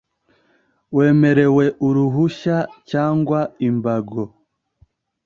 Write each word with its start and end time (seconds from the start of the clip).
Uwemerewe 0.93 1.65
uruhushya 1.87 2.57
cyangwa 2.89 3.39
imbago 3.67 4.21